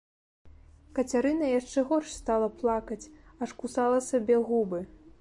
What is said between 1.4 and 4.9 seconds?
яшчэ горш стала плакаць, аж кусала сабе губы.